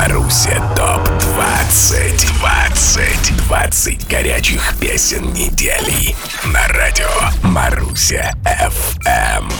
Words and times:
Маруся 0.00 0.62
ТОП-20 0.76 2.38
20 2.38 3.36
20 3.36 4.08
горячих 4.08 4.74
песен 4.80 5.30
недели. 5.34 6.16
На 6.46 6.66
радио 6.68 7.06
Маруся 7.42 8.32
ФМ 8.46 9.50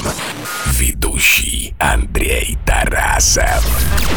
Ведущий 0.78 1.74
Андрей 1.78 2.56
Тарасов. 2.64 3.62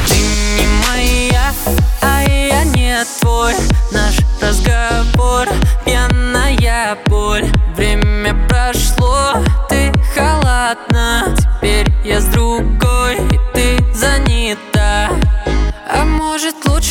Ты 0.07 0.15
не 0.15 0.65
моя, 0.87 1.53
а 2.01 2.21
я 2.23 2.63
не 2.63 3.03
твой. 3.19 3.55
Наш 3.91 4.15
разговор 4.41 5.49
пьяная 5.83 6.97
боль. 7.07 7.51
Время 7.75 8.33
прошло, 8.47 9.43
ты 9.67 9.91
холодна. 10.15 11.35
Теперь 11.37 11.91
я 12.05 12.21
с 12.21 12.25
другой, 12.27 13.15
и 13.15 13.39
ты 13.53 13.77
занята 13.93 14.62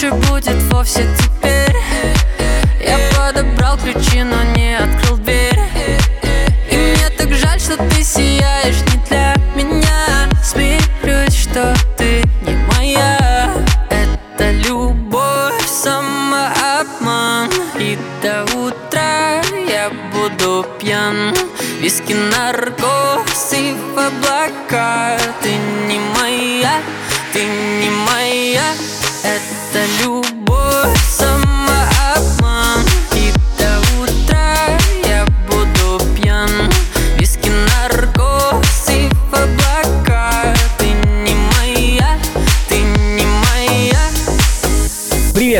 лучше 0.02 0.14
будет 0.28 0.62
вовсе 0.72 1.06
теперь. 1.18 1.76
Я 2.80 2.98
подобрал 3.16 3.76
ключи, 3.78 4.22
но 4.22 4.42
не 4.56 4.76
открыл 4.76 5.16
дверь. 5.18 5.60
И 6.70 6.76
мне 6.76 7.08
так 7.16 7.32
жаль, 7.32 7.60
что 7.60 7.76
ты 7.76 8.02
сияешь 8.02 8.80
не 8.92 8.98
для 9.08 9.34
меня. 9.54 10.28
Смирюсь, 10.42 11.36
что 11.36 11.74
ты 11.96 12.22
не 12.42 12.56
моя. 12.74 13.54
Это 13.90 14.50
любовь, 14.68 15.66
самообман. 15.66 17.50
И 17.78 17.96
до 18.22 18.44
утра 18.56 19.40
я 19.68 19.90
буду 20.12 20.66
пьян. 20.80 21.34
Виски, 21.80 22.14
наркоз 22.14 23.52
и 23.52 23.74
в 23.74 23.98
облака 23.98 25.01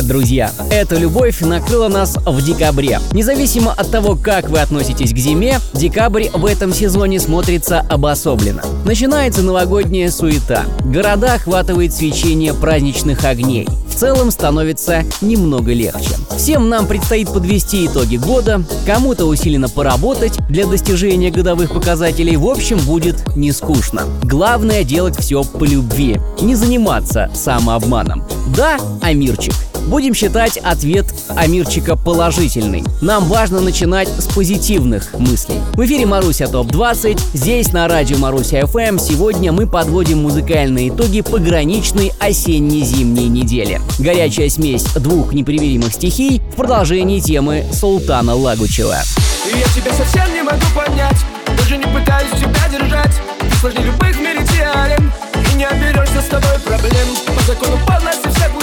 Привет, 0.02 0.16
друзья! 0.16 0.50
Эта 0.70 0.96
любовь 0.96 1.42
накрыла 1.42 1.86
нас 1.86 2.16
в 2.16 2.44
декабре. 2.44 2.98
Независимо 3.12 3.72
от 3.72 3.90
того, 3.92 4.16
как 4.16 4.50
вы 4.50 4.58
относитесь 4.58 5.12
к 5.12 5.16
зиме, 5.16 5.60
декабрь 5.74 6.28
в 6.34 6.44
этом 6.44 6.72
сезоне 6.74 7.20
смотрится 7.20 7.80
обособленно. 7.88 8.62
Начинается 8.84 9.42
новогодняя 9.42 10.10
суета. 10.10 10.64
Города 10.84 11.34
охватывает 11.34 11.94
свечение 11.94 12.52
праздничных 12.52 13.24
огней. 13.24 13.68
В 13.88 13.94
целом 13.94 14.32
становится 14.32 15.04
немного 15.20 15.72
легче. 15.72 16.16
Всем 16.36 16.68
нам 16.68 16.86
предстоит 16.86 17.28
подвести 17.28 17.86
итоги 17.86 18.16
года, 18.16 18.64
кому-то 18.84 19.26
усиленно 19.26 19.68
поработать 19.68 20.38
для 20.48 20.66
достижения 20.66 21.30
годовых 21.30 21.72
показателей. 21.72 22.36
В 22.36 22.46
общем, 22.48 22.78
будет 22.78 23.36
не 23.36 23.52
скучно. 23.52 24.02
Главное 24.24 24.82
делать 24.82 25.16
все 25.20 25.44
по 25.44 25.62
любви, 25.62 26.18
не 26.40 26.56
заниматься 26.56 27.30
самообманом. 27.34 28.24
Да, 28.56 28.78
Амирчик, 29.02 29.54
Будем 29.86 30.14
считать 30.14 30.56
ответ 30.58 31.06
Амирчика 31.28 31.96
положительный. 31.96 32.84
Нам 33.00 33.24
важно 33.24 33.60
начинать 33.60 34.08
с 34.08 34.26
позитивных 34.26 35.14
мыслей. 35.18 35.60
В 35.74 35.84
эфире 35.84 36.06
Маруся 36.06 36.46
ТОП-20. 36.46 37.20
Здесь 37.34 37.72
на 37.72 37.88
радио 37.88 38.18
Маруся 38.18 38.66
ФМ 38.66 38.98
сегодня 38.98 39.52
мы 39.52 39.66
подводим 39.66 40.22
музыкальные 40.22 40.90
итоги 40.90 41.20
пограничной 41.20 42.12
осенне-зимней 42.18 43.28
недели. 43.28 43.80
Горячая 43.98 44.48
смесь 44.48 44.84
двух 44.94 45.32
непримиримых 45.32 45.92
стихий 45.92 46.40
в 46.52 46.56
продолжении 46.56 47.20
темы 47.20 47.64
Султана 47.72 48.34
Лагучева. 48.34 48.96
Я 49.44 49.66
тебя 49.74 49.92
совсем 49.92 50.32
не 50.32 50.42
могу 50.42 50.64
понять 50.74 51.16
Даже 51.58 51.76
не 51.76 51.84
пытаюсь 51.84 52.30
тебя 52.38 52.68
держать 52.70 53.12
Ты 53.40 53.56
сложнее 53.56 53.86
любых 53.86 54.14
в 54.14 54.20
И 54.20 55.54
не 55.56 55.64
оберешься 55.64 56.22
с 56.22 56.26
тобой 56.26 56.58
проблем 56.64 57.08
По 57.26 57.42
закону 57.42 57.76
полности 57.84 58.28
все 58.28 58.61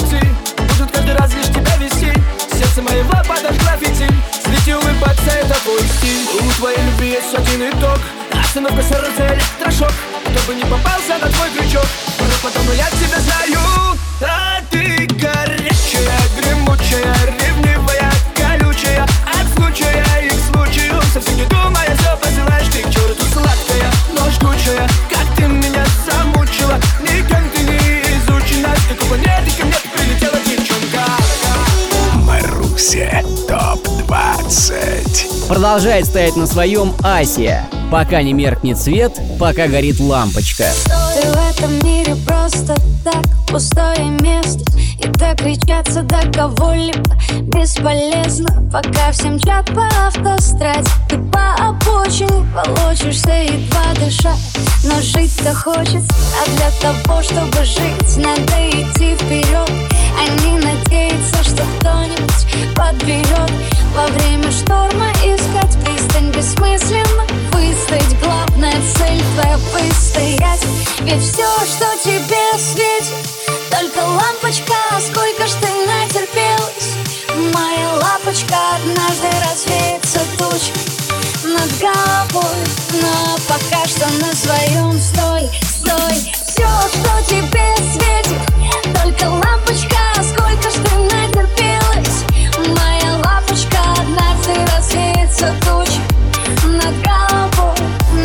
каждый 1.09 1.17
раз 1.17 1.31
тебя 1.47 1.75
вести? 1.77 2.13
Сердце 2.51 2.81
моего 2.81 3.13
подожгла 3.27 3.77
фитиль 3.79 4.13
Слети 4.43 4.73
улыбаться, 4.73 5.31
это 5.31 5.55
твой 5.63 5.79
У 5.79 6.51
твоей 6.57 6.77
любви 6.77 7.11
есть 7.11 7.33
один 7.33 7.69
итог. 7.69 7.99
Остановка 8.31 8.81
сердца, 8.81 9.33
электрошок. 9.33 9.93
Кто 10.23 10.47
бы 10.47 10.55
не 10.55 10.63
попался 10.63 11.17
на 11.21 11.29
твой 11.31 11.49
крючок. 11.51 11.85
Но 12.19 12.49
потом 12.49 12.63
я 12.75 12.89
тебя 12.91 13.19
знаю 13.19 14.48
Продолжает 35.49 36.05
стоять 36.05 36.35
на 36.35 36.45
своем 36.45 36.93
Асия. 37.03 37.67
Пока 37.91 38.21
не 38.21 38.33
меркнет 38.33 38.77
свет, 38.77 39.19
пока 39.39 39.67
горит 39.67 39.99
лампочка. 39.99 40.65
Ты 40.85 41.27
в 41.27 41.49
этом 41.49 41.73
мире 41.83 42.15
просто 42.27 42.75
так 43.03 43.25
пустое 43.47 44.05
место 44.21 44.63
докричаться 45.29 46.01
до 46.03 46.19
кого-либо. 46.31 47.15
Бесполезно 47.41 48.47
Пока 48.71 49.11
всем 49.11 49.39
чат 49.39 49.65
по 49.73 49.87
автостраде 50.05 50.89
Ты 51.07 51.17
по 51.17 51.53
обочине 51.55 52.45
волочишься 52.53 53.31
едва 53.31 53.93
дыша. 53.95 54.33
Но 54.83 54.99
жить-то 55.01 55.53
хочется, 55.53 56.13
а 56.41 56.49
для 56.49 56.71
того, 56.81 57.21
чтобы 57.21 57.65
жить 57.65 58.17
Надо 58.17 58.69
идти 58.69 59.15
вперед, 59.15 59.69
а 60.17 60.41
не 60.43 60.57
надеяться, 60.57 61.43
что 61.43 61.63
кто-нибудь 61.79 62.75
подберет. 62.75 63.51
Во 63.95 64.07
время 64.07 64.51
шторма 64.51 65.11
искать 65.23 65.77
пристань 65.83 66.31
бессмысленно. 66.31 67.23
Выстоять, 67.51 68.19
главная 68.23 68.81
цель 68.95 69.21
твоя 69.35 69.57
выстоять. 69.73 70.65
Ведь 71.01 71.21
все, 71.21 71.47
что 71.65 71.85
тебе 72.03 72.57
светит 72.57 73.48
Только 73.69 73.99
лампочка, 73.99 74.73
сколько 74.99 75.47
ж 75.47 75.51
ты 75.61 75.67
натерпелась? 75.85 76.95
Моя 77.53 77.93
лапочка 78.01 78.55
однажды 78.75 79.27
развеется 79.47 80.19
туча 80.37 80.73
над 81.43 81.69
головой 81.79 82.57
Но 82.93 83.37
пока 83.47 83.85
что 83.87 84.07
на 84.19 84.33
своем 84.33 84.99
стой, 84.99 85.49
стой. 85.63 86.33
Все, 86.47 86.67
что 86.89 87.29
тебе 87.29 87.75
светит 87.93 88.41
Только 89.01 89.29
лампочка, 89.29 89.97
сколько 90.23 90.69
ж 90.69 90.73
ты 90.73 90.95
натерпелась? 90.97 92.23
Моя 92.57 93.17
лапочка 93.23 93.77
однажды 93.99 94.53
развеется 94.75 95.53
туча 95.61 96.01
над 96.65 96.95
головой 97.03 97.75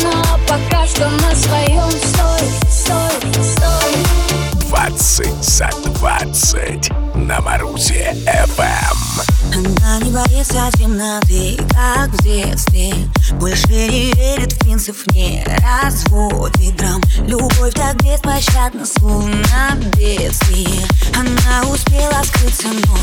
Но 0.01 0.39
пока 0.47 0.87
что 0.87 1.07
на 1.07 1.35
своем 1.35 1.64
20 6.55 6.91
на 7.15 7.41
Марусе 7.41 8.15
ФМ 8.25 9.44
Она 9.55 9.99
не 9.99 10.11
боится 10.11 10.69
темноты, 10.77 11.57
как 11.73 12.09
в 12.09 12.23
детстве. 12.23 12.93
Больше 13.39 13.67
не 13.67 14.11
верит 14.11 14.51
в 14.51 14.59
принцип, 14.59 14.97
не 15.13 15.45
разводит 15.81 16.75
драм. 16.75 17.01
Любовь 17.25 17.73
так 17.73 17.95
беспощадна, 18.03 18.85
словно 18.85 19.77
бедствие 19.97 20.85
Она 21.15 21.69
успела 21.69 22.21
скрыться, 22.23 22.67
но 22.67 22.97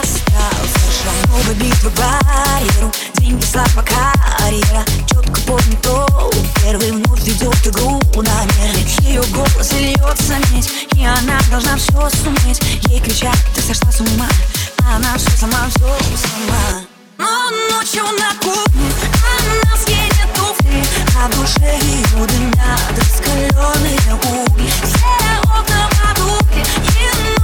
остался 0.00 0.92
шаг 1.02 1.28
Новая 1.28 1.54
битва 1.54 1.90
барьеру, 1.96 2.90
деньги, 3.18 3.44
слава, 3.44 3.84
карьера. 3.86 4.84
Четко 5.06 5.40
помню 5.42 5.78
то, 5.82 6.30
первый 6.64 6.90
вновь 6.90 7.22
ведет 7.22 7.66
игру 7.68 8.00
намеренно 8.16 8.88
Ее 9.02 9.22
голос 9.32 9.72
льется 9.72 10.34
медь, 10.50 10.68
и 10.96 11.04
она 11.04 11.38
должна 11.48 11.76
все 11.76 12.10
суметь. 12.10 12.60
Ей 12.88 13.00
кричат, 13.00 13.36
ты 13.54 13.62
сошла 13.62 13.92
с 13.92 14.00
ума, 14.00 14.28
она 14.88 15.16
все 15.16 15.30
сама, 15.36 15.68
все 15.68 15.86
сама. 16.16 16.82
Но 17.18 17.50
ночью 17.70 18.02
на 18.02 18.34
кухне 18.40 18.90
она 19.38 19.76
съедет 19.76 20.32
туфли 20.34 20.82
А 21.16 21.28
в 21.28 21.30
душе 21.38 21.78
ее 21.82 22.26
дымят 22.26 22.98
раскаленные 22.98 24.14
угли. 24.14 24.70
Все 24.82 25.40
окна 25.44 25.88
потухли, 25.90 26.62
и 26.62 27.41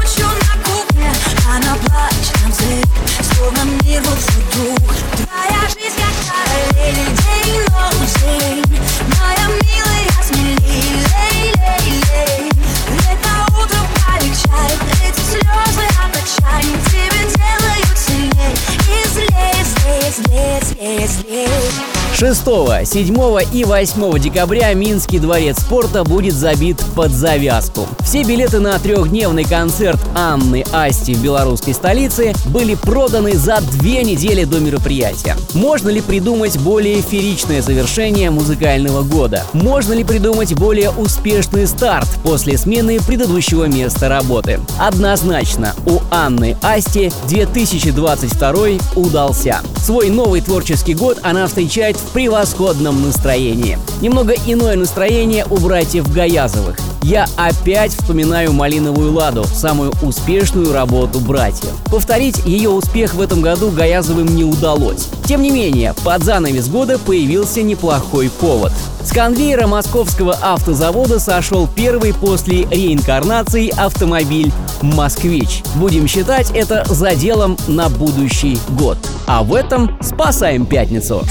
6, 22.48 22.90
7 22.90 23.14
и 23.52 23.64
8 23.64 24.18
декабря 24.18 24.72
Минский 24.72 25.18
дворец 25.18 25.58
спорта 25.60 26.02
будет 26.02 26.32
забит 26.32 26.82
под 26.96 27.10
завязку. 27.10 27.86
Все 28.00 28.22
билеты 28.22 28.58
на 28.58 28.78
трехдневный 28.78 29.44
концерт 29.44 30.00
Анны 30.14 30.64
Асти 30.72 31.12
в 31.12 31.22
белорусской 31.22 31.74
столице 31.74 32.32
были 32.46 32.74
проданы 32.74 33.34
за 33.34 33.60
две 33.72 34.02
недели 34.02 34.44
до 34.44 34.60
мероприятия. 34.60 35.36
Можно 35.52 35.90
ли 35.90 36.00
придумать 36.00 36.56
более 36.58 37.02
фееричное 37.02 37.60
завершение 37.60 38.30
музыкального 38.30 39.02
года? 39.02 39.44
Можно 39.52 39.92
ли 39.92 40.02
придумать 40.02 40.54
более 40.54 40.90
успешный 40.90 41.66
старт 41.66 42.08
после 42.24 42.56
смены 42.56 42.98
предыдущего 42.98 43.64
места 43.64 44.08
работы? 44.08 44.58
Однозначно, 44.78 45.74
у 45.84 46.00
Анны 46.10 46.56
Асти 46.62 47.12
2022 47.28 48.56
удался. 48.96 49.60
Свой 49.84 50.08
новый 50.08 50.40
творческий 50.40 50.94
год 50.94 51.18
она 51.22 51.46
встречает 51.46 51.98
в 51.98 52.12
превосходном 52.38 53.02
настроении. 53.02 53.78
Немного 54.00 54.32
иное 54.46 54.76
настроение 54.76 55.44
у 55.50 55.56
братьев 55.56 56.08
Гаязовых. 56.12 56.78
Я 57.02 57.26
опять 57.36 57.92
вспоминаю 57.92 58.52
«Малиновую 58.52 59.12
ладу», 59.12 59.44
самую 59.44 59.92
успешную 60.02 60.72
работу 60.72 61.18
братьев. 61.18 61.72
Повторить 61.86 62.44
ее 62.44 62.70
успех 62.70 63.14
в 63.14 63.20
этом 63.20 63.40
году 63.40 63.70
Гаязовым 63.70 64.26
не 64.36 64.44
удалось. 64.44 65.08
Тем 65.26 65.42
не 65.42 65.50
менее, 65.50 65.94
под 66.04 66.22
занавес 66.22 66.68
года 66.68 66.98
появился 66.98 67.62
неплохой 67.62 68.30
повод. 68.30 68.72
С 69.02 69.10
конвейера 69.10 69.66
московского 69.66 70.36
автозавода 70.40 71.18
сошел 71.18 71.66
первый 71.66 72.14
после 72.14 72.66
реинкарнации 72.66 73.72
автомобиль 73.76 74.52
«Москвич». 74.80 75.62
Будем 75.74 76.06
считать 76.06 76.52
это 76.52 76.84
заделом 76.88 77.56
на 77.66 77.88
будущий 77.88 78.58
год. 78.78 78.98
А 79.26 79.42
в 79.42 79.54
этом 79.54 79.98
спасаем 80.02 80.66
пятницу. 80.66 81.24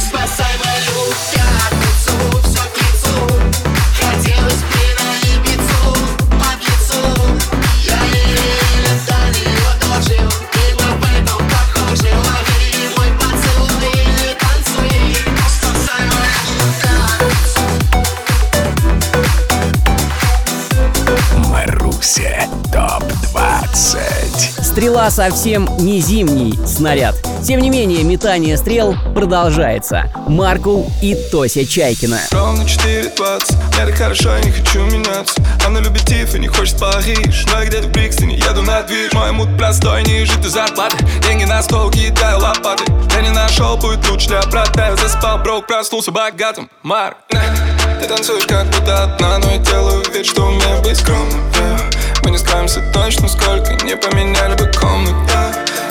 Спасай 23.77 24.63
Стрела 24.63 25.09
совсем 25.09 25.69
не 25.79 26.01
зимний 26.01 26.57
снаряд. 26.65 27.26
Тем 27.47 27.61
не 27.61 27.69
менее, 27.69 28.03
метание 28.03 28.57
стрел 28.57 28.93
продолжается. 29.15 30.11
Маркул 30.27 30.91
и 31.01 31.15
Тося 31.31 31.65
Чайкина. 31.65 32.19
Ровно 32.31 32.63
4.20, 32.63 33.87
я 33.87 33.95
хорошо, 33.95 34.35
я 34.35 34.43
не 34.43 34.51
хочу 34.51 34.81
меняться. 34.81 35.41
Она 35.65 35.79
любит 35.79 36.01
Тиф 36.01 36.35
и 36.35 36.39
не 36.39 36.49
хочет 36.49 36.77
Париж. 36.77 37.45
Но 37.49 37.61
я 37.61 37.65
где-то 37.65 37.87
в 37.87 37.91
Брикстоне, 37.91 38.35
еду 38.35 38.63
на 38.63 38.81
движ. 38.81 39.13
Мой 39.13 39.31
мут 39.31 39.47
простой, 39.57 40.03
не 40.03 40.25
жить 40.25 40.43
зарплаты. 40.43 40.97
Деньги 41.25 41.45
на 41.45 41.63
стол, 41.63 41.89
кидаю 41.89 42.39
лопаты. 42.39 42.83
Я 43.15 43.21
не 43.21 43.29
нашел 43.29 43.79
путь 43.79 44.05
лучше 44.09 44.27
для 44.27 44.41
брата. 44.41 44.87
Я 44.89 44.97
заспал, 44.97 45.37
брок, 45.37 45.67
проснулся 45.67 46.11
богатым. 46.11 46.69
Марк, 46.83 47.15
ты 47.29 48.07
танцуешь 48.09 48.45
как 48.45 48.65
будто 48.65 49.03
одна 49.03 49.37
Но 49.37 49.51
я 49.51 49.57
делаю 49.59 50.03
вид, 50.13 50.25
что 50.25 50.43
умею 50.43 50.81
быть 50.83 50.97
скромным. 50.97 51.39
Мы 52.23 52.31
не 52.31 52.39
скроемся 52.39 52.81
точно 52.93 53.29
сколько 53.29 53.71
Не 53.85 53.95
поменяли 53.95 54.57
бы 54.57 54.69
комнату 54.77 55.15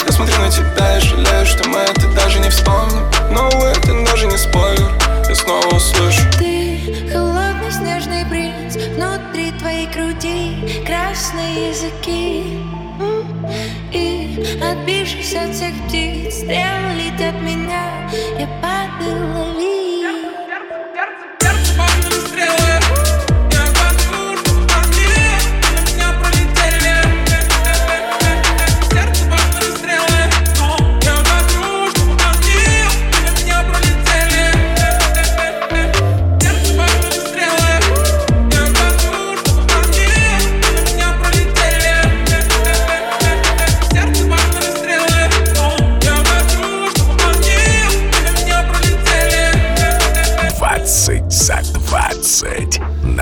Я 0.07 0.13
смотрю 0.13 0.39
на 0.39 0.51
тебя 0.51 0.99
и 0.99 1.01
жалею, 1.01 1.45
что 1.45 1.69
мы 1.69 1.79
это 1.81 2.07
даже 2.15 2.39
не 2.39 2.49
вспомним. 2.49 3.03
Но 3.31 3.49
это 3.49 4.05
даже 4.05 4.27
не 4.27 4.37
спойлер 4.37 4.93
Я 5.29 5.35
снова 5.35 5.67
услышу. 5.75 6.21
Ты 6.39 7.11
холодный 7.13 7.73
снежный 7.73 8.25
принц 8.27 8.77
Внутри 8.77 9.51
твоей 9.59 9.87
груди 9.89 10.85
красные 10.87 11.71
языки. 11.71 12.61
И 13.93 14.59
отбившись 14.63 15.35
от 15.35 15.55
всех 15.55 15.75
птиц 15.87 16.37
Стрелы 16.37 16.95
летят 16.95 17.41
меня 17.41 18.09
Я 18.39 18.47
падаю, 18.63 19.35
лови 19.35 19.96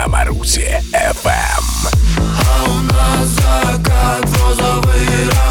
на 0.06 0.08
FM. 0.92 1.24
Эм. 1.24 1.94
А 2.18 2.64
у 2.64 2.80
нас 2.82 3.28
закат 3.28 4.28
розовый 4.38 5.43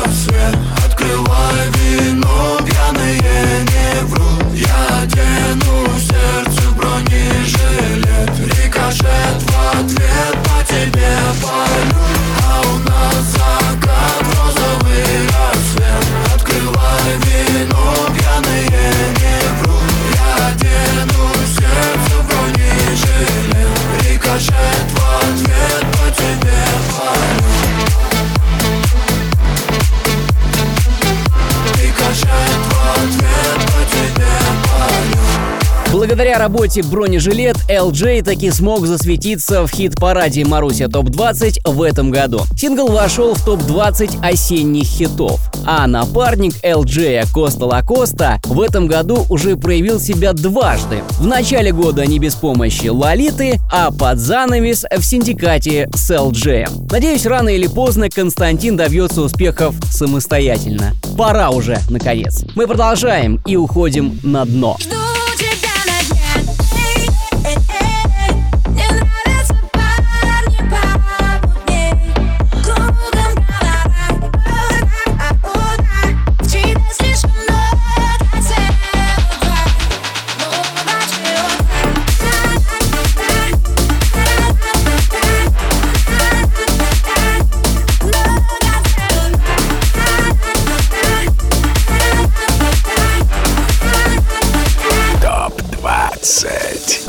Благодаря 36.24 36.40
работе 36.40 36.84
бронежилет 36.84 37.58
LJ 37.70 38.24
таки 38.24 38.50
смог 38.50 38.88
засветиться 38.88 39.68
в 39.68 39.70
хит-параде 39.70 40.46
Маруся 40.46 40.88
ТОП-20 40.88 41.70
в 41.70 41.82
этом 41.82 42.12
году. 42.12 42.44
Сингл 42.58 42.88
вошел 42.88 43.34
в 43.34 43.44
ТОП-20 43.44 44.26
осенних 44.26 44.86
хитов. 44.86 45.42
А 45.66 45.86
напарник 45.86 46.54
LJ 46.64 47.28
Коста 47.34 47.66
Лакоста 47.66 48.40
в 48.46 48.62
этом 48.62 48.88
году 48.88 49.26
уже 49.28 49.58
проявил 49.58 50.00
себя 50.00 50.32
дважды. 50.32 51.04
В 51.20 51.28
начале 51.28 51.74
года 51.74 52.06
не 52.06 52.20
без 52.20 52.36
помощи 52.36 52.88
Лолиты, 52.88 53.60
а 53.70 53.92
под 53.92 54.18
занавес 54.18 54.86
в 54.98 55.04
синдикате 55.04 55.90
с 55.94 56.10
LJ. 56.10 56.90
Надеюсь, 56.90 57.26
рано 57.26 57.50
или 57.50 57.68
поздно 57.68 58.10
Константин 58.10 58.78
добьется 58.78 59.22
успехов 59.24 59.76
самостоятельно. 59.92 60.94
Пора 61.18 61.50
уже, 61.50 61.80
наконец. 61.90 62.46
Мы 62.56 62.66
продолжаем 62.66 63.42
и 63.46 63.58
уходим 63.58 64.18
на 64.24 64.46
дно. 64.46 64.78
Жду 64.80 65.13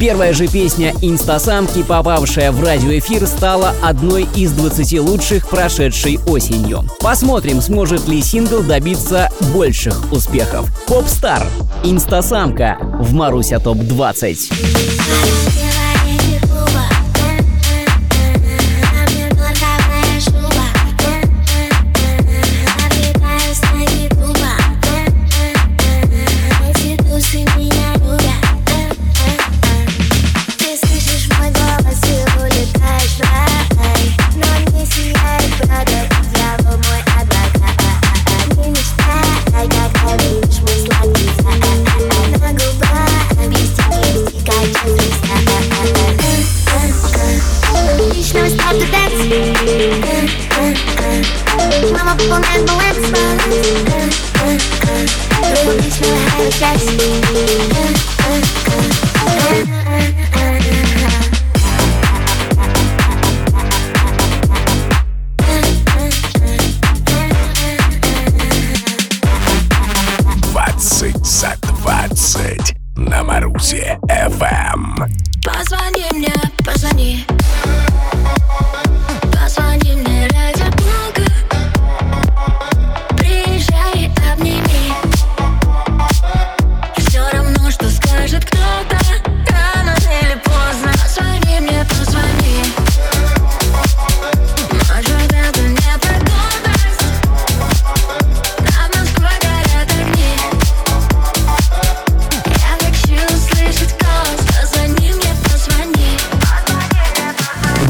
Первая 0.04 0.34
же 0.34 0.48
песня 0.48 0.92
«Инстасамки», 1.00 1.82
попавшая 1.82 2.52
в 2.52 2.62
радиоэфир, 2.62 3.26
стала 3.26 3.72
одной 3.82 4.28
из 4.36 4.52
20 4.52 5.00
лучших 5.00 5.48
прошедшей 5.48 6.20
осенью. 6.26 6.84
Посмотрим, 7.00 7.62
сможет 7.62 8.06
ли 8.06 8.20
сингл 8.20 8.62
добиться 8.62 9.30
больших 9.54 10.12
успехов. 10.12 10.68
Попстар 10.86 11.46
«Инстасамка» 11.84 12.76
в 13.00 13.14
Маруся 13.14 13.58
ТОП-20. 13.60 15.73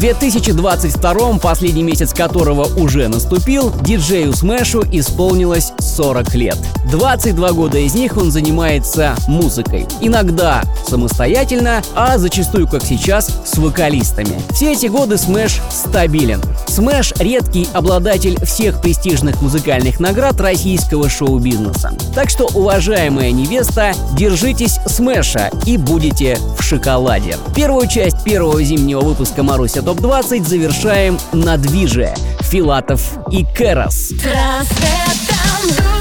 2022, 0.05 1.39
последний 1.39 1.83
месяц 1.83 2.13
которого 2.13 2.67
уже 2.79 3.09
наступил, 3.09 3.73
диджею 3.85 4.35
Смэшу 4.35 4.85
исполнилось 4.93 5.73
40 5.79 6.35
лет. 6.35 6.59
22 6.91 7.53
года 7.53 7.79
из 7.79 7.95
них 7.95 8.19
он 8.19 8.31
занимается 8.31 9.17
музыкой. 9.27 9.87
Иногда 10.03 10.63
самостоятельно, 10.87 11.83
а 11.95 12.19
зачастую, 12.19 12.69
как 12.69 12.85
сейчас, 12.85 13.31
с 13.55 13.59
вокалистами. 13.59 14.41
Все 14.51 14.73
эти 14.73 14.87
годы 14.87 15.17
Смэш 15.17 15.61
стабилен. 15.71 16.43
Смэш— 16.67 17.15
редкий 17.21 17.69
обладатель 17.73 18.45
всех 18.45 18.81
престижных 18.81 19.41
музыкальных 19.41 20.01
наград 20.01 20.41
российского 20.41 21.09
шоу-бизнеса. 21.09 21.93
Так 22.17 22.31
что, 22.31 22.47
уважаемая 22.47 23.31
невеста, 23.31 23.93
держитесь 24.15 24.81
Смэша 24.87 25.51
и 25.67 25.77
будете 25.77 26.37
в 26.59 26.63
шоколаде. 26.63 27.37
Первую 27.55 27.87
часть 27.87 28.25
первого 28.25 28.61
зимнего 28.65 29.03
выпуска 29.03 29.45
Маруся 29.45 29.83
ТОП-20 29.83 30.45
завершаем 30.45 31.17
на 31.33 31.57
движе. 31.57 32.13
Филатов 32.41 33.19
и 33.31 33.45
Кэрос. 33.45 34.15
Рассветом 34.25 35.95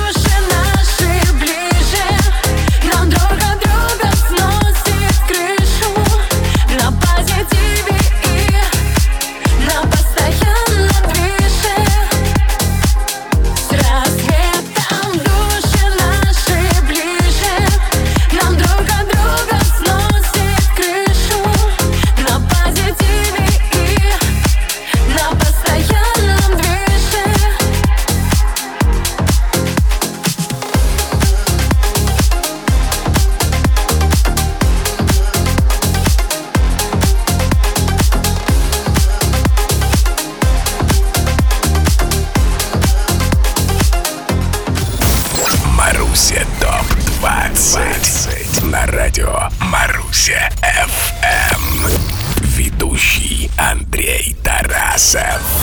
SF. 55.13 55.62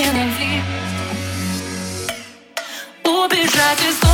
останови 0.00 0.62
Убежать 3.04 3.82
из 3.88 3.98
дома. 4.00 4.09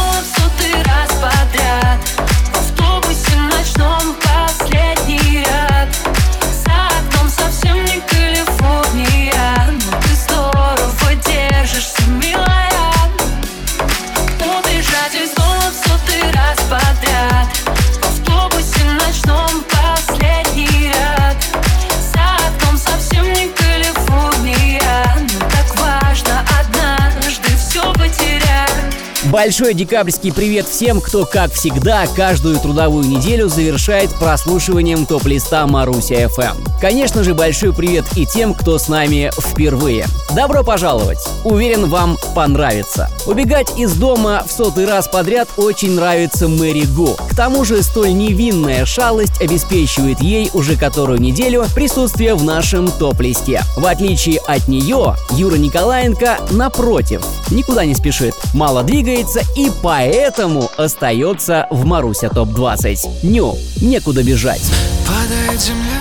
Большой 29.36 29.74
декабрьский 29.74 30.32
привет 30.32 30.66
всем, 30.66 30.98
кто, 30.98 31.26
как 31.26 31.52
всегда, 31.52 32.06
каждую 32.06 32.58
трудовую 32.58 33.06
неделю 33.06 33.50
завершает 33.50 34.08
прослушиванием 34.14 35.04
топ-листа 35.04 35.66
Маруся 35.66 36.22
FM. 36.22 36.66
Конечно 36.80 37.22
же, 37.22 37.34
большой 37.34 37.74
привет 37.74 38.06
и 38.16 38.24
тем, 38.24 38.54
кто 38.54 38.78
с 38.78 38.88
нами 38.88 39.30
впервые. 39.38 40.06
Добро 40.34 40.64
пожаловать! 40.64 41.18
Уверен, 41.44 41.90
вам 41.90 42.16
понравится. 42.34 43.10
Убегать 43.26 43.78
из 43.78 43.92
дома 43.94 44.42
в 44.46 44.50
сотый 44.50 44.86
раз 44.86 45.06
подряд 45.06 45.48
очень 45.58 45.92
нравится 45.92 46.48
Мэри 46.48 46.86
Го. 46.86 47.16
К 47.30 47.36
тому 47.36 47.64
же, 47.66 47.82
столь 47.82 48.14
невинная 48.14 48.86
шалость 48.86 49.40
обеспечивает 49.42 50.20
ей 50.20 50.50
уже 50.54 50.76
которую 50.76 51.20
неделю 51.20 51.66
присутствие 51.74 52.34
в 52.34 52.42
нашем 52.42 52.88
топ-листе. 52.88 53.62
В 53.76 53.84
отличие 53.84 54.38
от 54.46 54.66
нее, 54.66 55.14
Юра 55.32 55.56
Николаенко, 55.56 56.38
напротив, 56.52 57.22
никуда 57.50 57.84
не 57.84 57.94
спешит, 57.94 58.34
мало 58.54 58.82
двигается 59.26 59.40
и 59.56 59.70
поэтому 59.82 60.70
остается 60.76 61.66
в 61.70 61.84
Маруся 61.84 62.28
ТОП-20. 62.28 63.24
Ню, 63.24 63.56
некуда 63.80 64.22
бежать. 64.22 64.62
Падает 65.06 65.60
земля, 65.60 66.00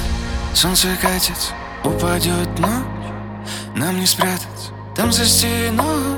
солнце 0.53 0.88
катится, 1.01 1.51
упадет 1.84 2.60
ночь, 2.60 2.70
нам 3.75 4.00
не 4.00 4.05
спрятать 4.05 4.72
Там 4.96 5.12
за 5.12 5.25
стеной 5.25 6.17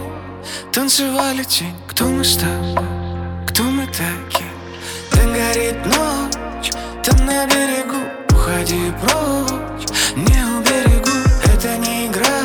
танцевали 0.72 1.44
тень. 1.44 1.76
Кто 1.88 2.06
мы 2.06 2.24
с 2.24 2.38
тобой, 2.38 2.86
кто 3.48 3.64
мы 3.64 3.86
такие? 3.88 4.50
Там 5.12 5.34
горит 5.34 5.86
ночь, 5.86 6.72
там 7.04 7.26
на 7.26 7.46
берегу 7.46 7.98
Уходи 8.32 8.92
прочь, 9.02 9.88
не 10.16 10.46
уберегу. 10.58 11.10
Это 11.54 11.78
не 11.78 12.08
игра, 12.08 12.44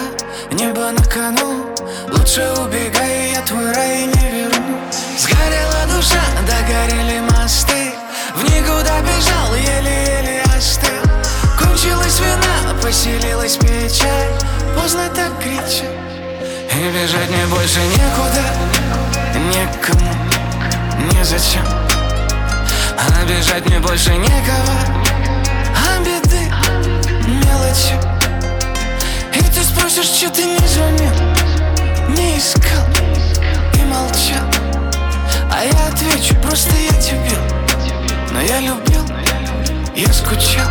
небо 0.52 0.90
на 0.90 1.04
кону 1.04 1.66
Лучше 2.09 2.42
убегай, 2.64 2.81
душа, 6.02 6.21
догорели 6.47 7.21
мосты. 7.30 7.92
В 8.35 8.42
никуда 8.44 9.00
бежал, 9.00 9.54
еле-еле 9.54 10.42
остыл 10.56 10.88
Кончилась 11.59 12.21
вина, 12.21 12.75
поселилась 12.82 13.56
печаль. 13.56 14.32
Поздно 14.76 15.09
так 15.14 15.38
кричать. 15.40 15.85
И 16.73 16.90
бежать 16.90 17.28
мне 17.30 17.47
больше 17.47 17.80
некуда. 17.80 18.42
Некому, 19.35 20.14
незачем 21.12 21.64
Обижать 23.21 23.66
мне 23.66 23.78
больше 23.78 24.11
некого. 24.11 24.75
А 25.76 26.00
беды 26.00 26.52
мелочи. 27.26 27.99
И 29.35 29.42
ты 29.42 29.62
спросишь, 29.62 30.06
что 30.06 30.30
ты 30.30 30.44
не 30.44 30.66
звонил 30.66 31.12
Не 32.09 32.38
искал 32.38 32.87
и 33.75 33.85
молчал 33.85 34.51
А 35.54 35.64
я 35.64 35.87
отвечу, 35.88 36.35
просто 36.42 36.71
я 36.76 37.00
тебе. 37.00 37.37
Но 38.32 38.40
я 38.40 38.61
любил, 38.61 39.04
я 39.94 40.12
скучал. 40.12 40.68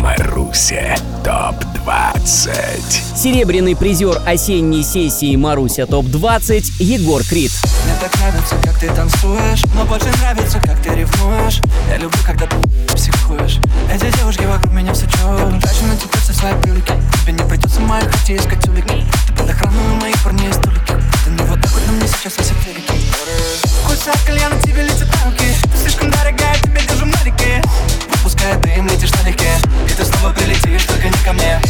Маруся 0.00 0.96
ТОП-20 1.24 3.16
Серебряный 3.16 3.74
призер 3.74 4.20
осенней 4.26 4.82
сессии 4.82 5.34
Маруся 5.34 5.86
ТОП-20 5.86 6.64
Егор 6.78 7.22
Крид. 7.24 7.52
Мне 7.84 7.94
так 8.00 8.14
нравится, 8.18 8.54
как 8.62 8.78
ты 8.78 8.88
танцуешь 8.88 9.62
Но 9.74 9.84
больше 9.84 10.08
нравится, 10.20 10.60
как 10.60 10.80
ты 10.82 10.90
ревнуешь. 10.90 11.60
Я 11.88 11.96
люблю, 11.98 12.18
когда 12.24 12.46
ты 12.46 12.56
психуешь. 12.94 13.58
Эти 13.92 14.14
девушки 14.16 14.44
вокруг 14.44 14.72
меня 14.72 14.92
все 14.94 15.06
чуют 15.06 15.60
Трачу 15.60 15.84
на 15.86 15.96
тебя 15.96 16.18
все 16.22 16.32
свои 16.32 16.52
привлеки 16.62 16.92
Тебе 17.22 17.32
не 17.32 17.48
придется 17.48 17.80
моих 17.80 18.14
идти 18.22 18.36
искать 18.36 18.66
улики. 18.68 19.04
Ты 19.28 19.32
под 19.34 19.50
охраной 19.50 20.00
моих 20.00 20.22
парней 20.22 20.52
столики 20.52 20.94
Ты 21.24 21.30
не 21.30 21.42
вот 21.42 21.57
на 21.88 21.92
мне 21.94 22.06
сейчас 22.06 22.36
висят 22.36 22.56
велики 22.66 23.10
Вкуса 23.82 24.12
кальяна 24.26 24.60
тебе 24.60 24.82
летят 24.82 25.08
на 25.24 25.32
Ты 25.32 25.78
слишком 25.82 26.10
дорогая, 26.10 26.54
тебе 26.56 26.80
держу 26.82 27.06
налики 27.06 27.62
Выпуская 28.10 28.56
дым, 28.58 28.86
летишь 28.86 29.10
налегке 29.12 29.50
И 29.88 29.92
ты 29.94 30.04
снова 30.04 30.32
прилетишь, 30.32 30.84
только 30.84 31.08
не 31.08 31.24
ко 31.24 31.32
мне. 31.32 31.60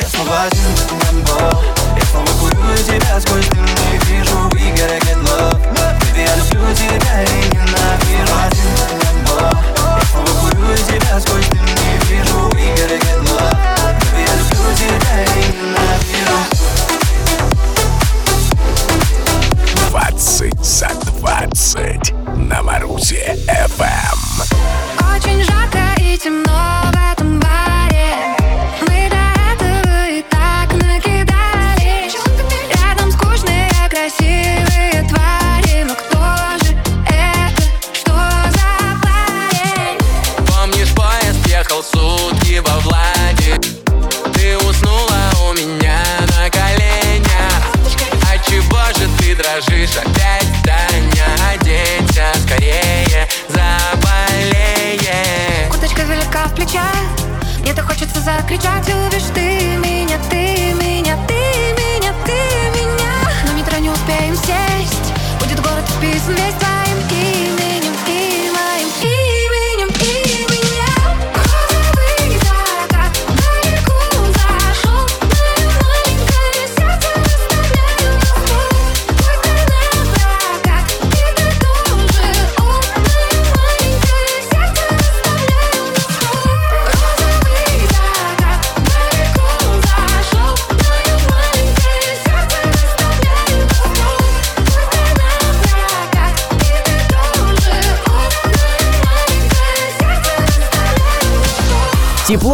Я 0.00 0.08
снова 0.08 0.42
один 0.44 0.62
в 0.62 1.14
небо 1.14 1.62
Я 1.96 2.04
снова 2.06 2.26
курю 2.40 2.76
тебя 2.86 3.20
сквозь 3.20 3.46
дым. 3.48 3.66
И 3.66 4.04
вижу, 4.06 4.48
we 4.50 4.72
gotta 4.74 4.98
get 5.04 5.18
love. 5.24 5.60
Baby, 6.00 6.24
я 6.24 6.36
люблю 6.36 6.74
тебя 6.74 7.22
и 7.22 7.48
ненавижу. 7.48 8.34
Один 8.46 8.70
в 8.76 8.92
небо 9.04 9.62
Я 10.00 10.06
снова 10.10 10.32
курю 10.40 10.76
тебя 10.76 11.20
сквозь 11.20 11.48
дым. 11.48 11.66
И 11.66 12.06
вижу, 12.06 12.48
we 12.50 12.74
gotta 12.76 12.98
get 12.98 13.18
love 13.28 13.35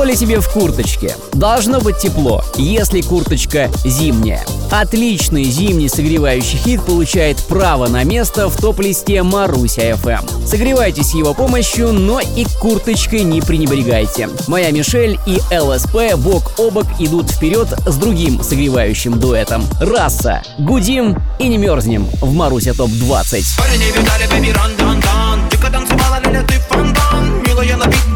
Тепло 0.02 0.10
ли 0.10 0.18
тебе 0.18 0.40
в 0.40 0.48
курточке? 0.48 1.16
Должно 1.32 1.80
быть 1.80 1.98
тепло, 1.98 2.42
если 2.56 3.02
курточка 3.02 3.70
зимняя. 3.84 4.44
Отличный 4.72 5.44
зимний 5.44 5.88
согревающий 5.88 6.58
хит 6.58 6.82
получает 6.82 7.38
право 7.44 7.86
на 7.86 8.02
место 8.02 8.48
в 8.48 8.56
топ-листе 8.56 9.22
Маруся 9.22 9.90
FM. 9.90 10.44
Согревайтесь 10.44 11.14
его 11.14 11.34
помощью, 11.34 11.92
но 11.92 12.18
и 12.18 12.44
курточкой 12.60 13.22
не 13.22 13.40
пренебрегайте. 13.40 14.28
Моя 14.48 14.72
Мишель 14.72 15.20
и 15.24 15.40
ЛСП 15.56 16.16
бок 16.16 16.50
о 16.58 16.72
бок 16.72 16.86
идут 16.98 17.30
вперед 17.30 17.68
с 17.86 17.94
другим 17.94 18.42
согревающим 18.42 19.20
дуэтом. 19.20 19.64
Раса. 19.78 20.42
Гудим 20.58 21.16
и 21.38 21.46
не 21.46 21.58
мерзнем 21.58 22.08
в 22.20 22.32
Маруся 22.32 22.74
ТОП-20. 22.74 23.44
Парни 23.56 23.84
видали, 23.96 24.24
baby, 24.32 24.52
run, 24.52 24.76
dun, 24.76 25.00
dun 25.00 25.48
Дико 25.48 25.70
танцевала, 25.70 26.18
ты 26.20 26.58
фонтан 26.68 27.42
Милая 27.46 27.76
на 27.76 28.11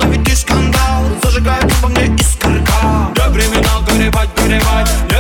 Не 2.83 3.29
времена 3.31 3.81
горевать, 3.87 4.29
горевать 4.37 5.16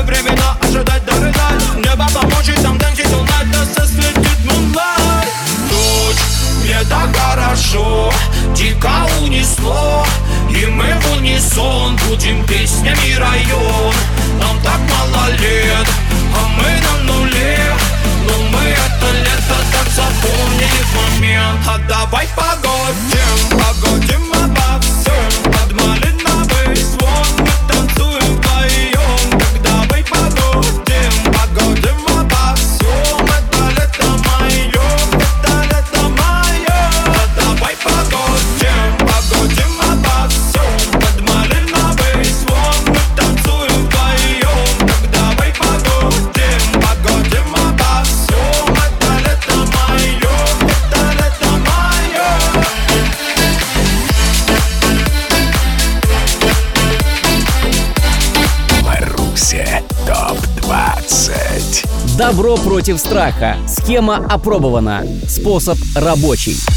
против 62.87 63.01
страха. 63.01 63.57
Схема 63.67 64.25
опробована. 64.31 65.03
Способ 65.27 65.77
рабочий. 65.97 66.76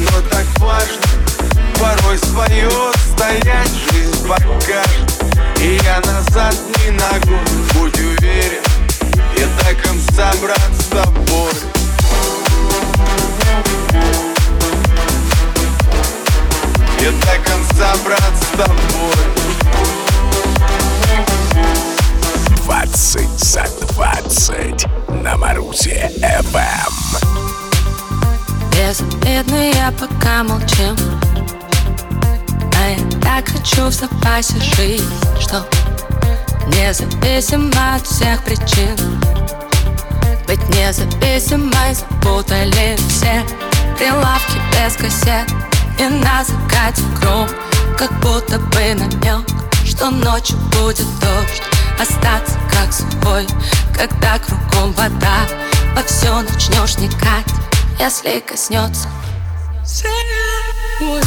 Но 0.00 0.20
так 0.30 0.46
важно 0.58 1.02
Порой 1.78 2.18
свое 2.18 2.70
стоять 3.12 3.70
жизнь 3.90 4.26
покажет. 4.26 5.24
И 5.58 5.78
я 5.84 6.00
назад 6.00 6.54
не 6.78 6.90
ногой, 6.90 7.38
будь 7.74 7.98
уверен 7.98 8.62
Я 9.36 9.46
до 9.46 9.82
конца, 9.82 10.32
брат, 10.40 10.70
с 10.78 10.84
тобой. 10.86 11.52
Я 17.00 17.10
до 17.10 17.50
конца, 17.50 17.94
брат, 18.04 18.34
с 18.40 18.46
тобой. 18.56 19.32
20 22.64 23.28
за 23.38 23.64
20 23.94 24.86
на 25.22 25.36
Марусе 25.36 26.10
ФМ. 26.20 27.41
Безобидно 28.82 29.70
я 29.74 29.92
пока 29.92 30.42
молчим. 30.42 30.96
А 32.76 32.90
я 32.90 33.20
так 33.20 33.48
хочу 33.48 33.86
в 33.86 33.92
запасе 33.92 34.58
жизнь 34.58 35.08
Что 35.40 35.64
независимо 36.66 37.94
от 37.94 38.04
всех 38.04 38.42
причин. 38.42 38.96
Быть 40.48 40.68
независимой 40.70 41.94
запутали 41.94 42.96
все 43.08 43.44
Прилавки 43.96 44.58
без 44.72 44.96
кассет 44.96 45.48
И 46.00 46.08
на 46.08 46.42
закате 46.42 47.02
гром 47.20 47.48
Как 47.96 48.12
будто 48.18 48.58
бы 48.58 48.94
намек 48.94 49.46
Что 49.84 50.10
ночью 50.10 50.56
будет 50.72 51.06
дождь. 51.20 51.62
Остаться 52.00 52.58
как 52.72 52.92
сухой 52.92 53.46
Когда 53.96 54.40
кругом 54.40 54.92
вода. 54.94 55.46
Во 55.94 56.02
все 56.02 56.40
начнешь 56.40 56.98
никать 56.98 57.61
Если 58.02 58.40
коснется. 58.40 59.08
Сильно, 59.86 61.22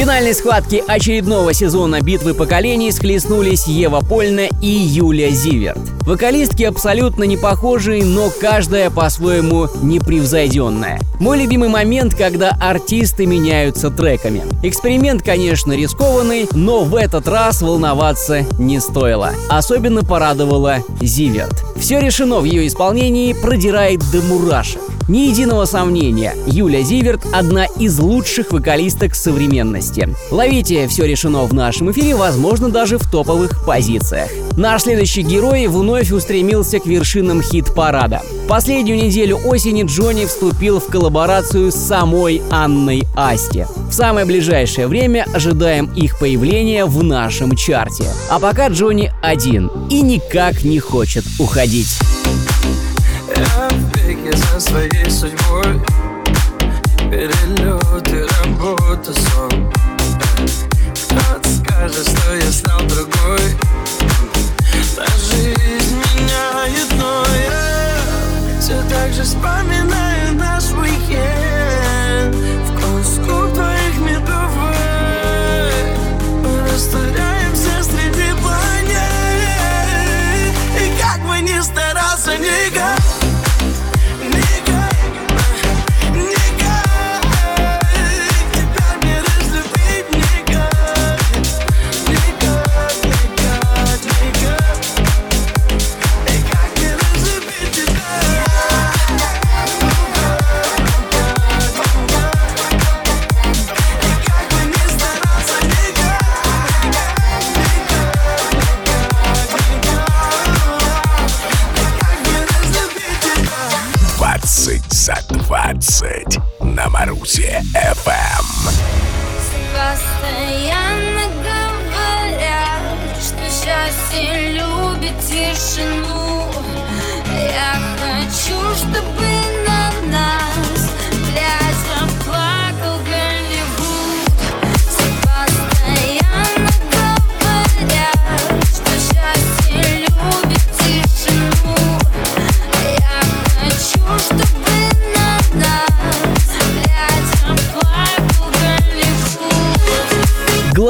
финальной 0.00 0.32
схватке 0.32 0.82
очередного 0.86 1.52
сезона 1.52 2.00
«Битвы 2.00 2.32
поколений» 2.32 2.90
схлестнулись 2.90 3.66
Ева 3.66 4.00
Польна 4.00 4.48
и 4.62 4.66
Юлия 4.66 5.28
Зиверт. 5.28 5.78
Вокалистки 6.06 6.62
абсолютно 6.62 7.24
не 7.24 7.36
похожие, 7.36 8.02
но 8.02 8.30
каждая 8.40 8.88
по-своему 8.88 9.68
непревзойденная. 9.82 11.00
Мой 11.18 11.38
любимый 11.38 11.68
момент, 11.68 12.14
когда 12.14 12.56
артисты 12.58 13.26
меняются 13.26 13.90
треками. 13.90 14.42
Эксперимент, 14.62 15.22
конечно, 15.22 15.74
рискованный, 15.74 16.48
но 16.52 16.82
в 16.82 16.96
этот 16.96 17.28
раз 17.28 17.60
волноваться 17.60 18.46
не 18.58 18.80
стоило. 18.80 19.34
Особенно 19.50 20.02
порадовала 20.02 20.78
Зиверт. 21.02 21.62
Все 21.76 22.00
решено 22.00 22.40
в 22.40 22.44
ее 22.44 22.66
исполнении 22.66 23.34
продирает 23.34 24.00
до 24.10 24.22
мурашек. 24.22 24.80
Ни 25.10 25.26
единого 25.26 25.64
сомнения, 25.64 26.34
Юля 26.46 26.82
Зиверт– 26.82 27.26
одна 27.32 27.64
из 27.64 27.98
лучших 27.98 28.52
вокалисток 28.52 29.16
современности. 29.16 29.89
Ловите 30.30 30.86
«Все 30.88 31.06
решено» 31.06 31.44
в 31.44 31.52
нашем 31.52 31.90
эфире, 31.90 32.14
возможно, 32.14 32.70
даже 32.70 32.98
в 32.98 33.10
топовых 33.10 33.64
позициях. 33.64 34.30
Наш 34.56 34.82
следующий 34.82 35.22
герой 35.22 35.66
вновь 35.66 36.12
устремился 36.12 36.78
к 36.78 36.86
вершинам 36.86 37.42
хит-парада. 37.42 38.22
Последнюю 38.48 38.98
неделю 38.98 39.40
осени 39.44 39.84
Джонни 39.84 40.26
вступил 40.26 40.80
в 40.80 40.86
коллаборацию 40.86 41.72
с 41.72 41.76
самой 41.76 42.42
Анной 42.50 43.04
Асти. 43.16 43.66
В 43.88 43.92
самое 43.92 44.26
ближайшее 44.26 44.86
время 44.86 45.26
ожидаем 45.32 45.90
их 45.94 46.18
появления 46.18 46.84
в 46.84 47.02
нашем 47.02 47.56
чарте. 47.56 48.04
А 48.28 48.38
пока 48.38 48.68
Джонни 48.68 49.12
один 49.22 49.70
и 49.88 50.02
никак 50.02 50.62
не 50.62 50.78
хочет 50.78 51.24
уходить. 51.38 51.98
Я 53.36 53.70
Перелеты, 57.10 58.24
работа, 58.44 59.12
сон 59.12 59.72
Кто-то 60.94 61.48
скажет, 61.48 62.08
что 62.08 62.34
я 62.36 62.52
стал 62.52 62.78
другой 62.82 63.58
Та 64.94 65.06
жизнь 65.18 65.96
меняет, 65.96 66.86
но 66.96 67.24
я 67.34 68.60
Все 68.60 68.80
так 68.88 69.12
же 69.12 69.24
вспоминаю 69.24 70.34
наш 70.34 70.70
уикенд. 70.72 71.40
Твоих 72.76 73.06
медовых 73.06 73.79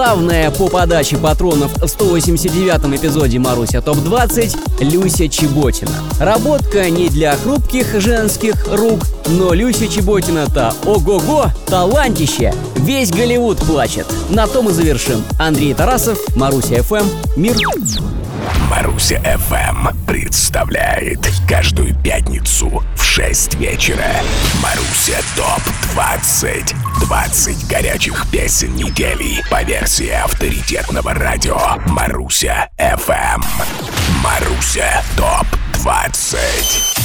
Главная 0.01 0.51
по 0.51 0.69
подаче 0.69 1.19
патронов 1.19 1.73
в 1.75 1.85
189-м 1.85 2.97
эпизоде 2.97 3.39
Маруся 3.39 3.83
ТОП-20 3.83 4.57
Люся 4.81 5.29
Чеботина. 5.29 5.91
Работка 6.19 6.89
не 6.89 7.11
для 7.11 7.37
хрупких 7.37 8.01
женских 8.01 8.55
рук, 8.67 9.01
но 9.27 9.53
Люся 9.53 9.87
Чеботина-то 9.89 10.73
ого-го, 10.87 11.49
талантище! 11.67 12.55
Весь 12.77 13.11
Голливуд 13.11 13.59
плачет. 13.59 14.07
На 14.31 14.47
том 14.47 14.71
и 14.71 14.73
завершим. 14.73 15.23
Андрей 15.39 15.75
Тарасов, 15.75 16.19
Маруся 16.35 16.83
ФМ, 16.83 17.05
Мир. 17.37 17.57
Маруся 18.71 19.21
ФМ 19.21 19.89
представляет 20.07 21.21
каждую 21.49 21.95
пятницу 21.95 22.83
в 22.95 23.03
6 23.03 23.55
вечера. 23.55 24.07
Маруся 24.63 25.21
ТОП 25.37 25.63
20 25.95 26.75
20 27.01 27.69
горячих 27.69 28.27
песен 28.31 28.75
недели 28.77 29.43
по 29.51 29.63
версии 29.63 30.11
авторитетного 30.11 31.15
радио 31.15 31.59
Маруся 31.87 32.69
ФМ 32.79 33.43
Маруся 34.23 35.03
ТОП 35.17 35.47
20 35.75 37.00